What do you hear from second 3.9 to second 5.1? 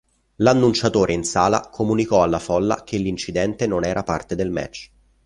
parte del match.